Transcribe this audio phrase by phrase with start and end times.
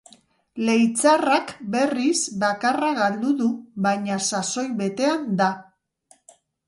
[0.67, 3.51] Leitzarrak, berriz, bakarra galdu du,
[3.89, 5.51] baina sasoi betean da.